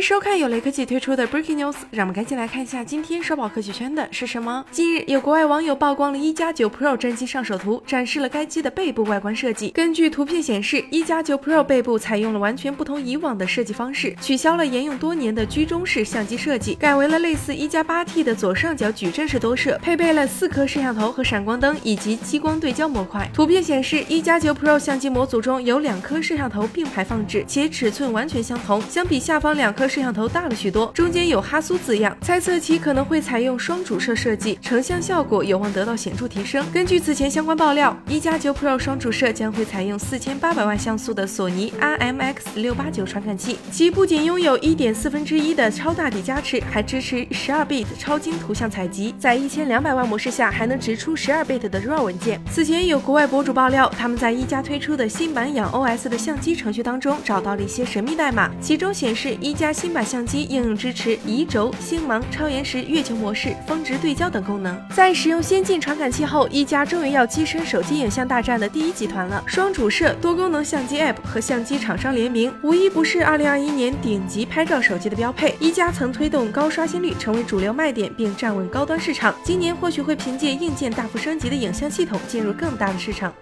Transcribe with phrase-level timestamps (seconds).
[0.00, 4.64] 收看由雷科技推出的 Breaking News，让我们赶紧来看一下今天刷爆科技圈的是什么。
[4.70, 9.70] 近日，有国外网友曝光了一加九 Pro 真机上手图，展示了该机的背部外观设计。
[9.70, 23.28] 根据图片显示，一加九 Pro 背部采用了完全不同以往的设计方式，取消了沿用多年的居中式相机设计，改为了类似一加八 T 的左上角矩阵式多摄，配备了四颗摄像头和闪光灯以及激光对焦模块。
[23.32, 29.68] 图片显示，一加九 Pro 相机模组中有两颗摄像头并排放置，且尺寸完全相同，相比下方两。
[29.78, 36.64] 颗摄像头大了许多，中间有哈苏字样，猜测其可能会采用双主摄设计，成像效果有望得到显著提升。
[36.72, 52.40] 根据此前相关爆料，一加九 Pro 双主摄将会采用四千八百万像素的索尼 IMX 六八九传感器，其不仅拥有一点四分之一的超大底加持，还支持十二 bit 超精图像采集，在一千两百万模式下还能直出十二 bit 的 RAW 文件。
[52.50, 59.58] 此前有国外博主爆料，他们在一加推出的新版氧 OS 的相机程序当中找到了一些神秘代码，其中显示一。
[59.58, 64.76] 加新版相机应用支持移轴、星芒、超延时、月球模式、峰值对焦等功能。
[64.92, 69.40] 在使用先进传感器后，一加终于要跻身手机影像大战的第一集团了。
[69.46, 75.54] 双主摄、多功能相机 App 和相机厂商联名，无一不是2021年顶级拍照手机的标配。
[75.60, 79.32] 一加曾推动高刷新率成为主流卖点，并站稳高端市场。
[79.44, 83.32] 今年或许会凭借硬件大幅升级的影像系统进入更大的市场。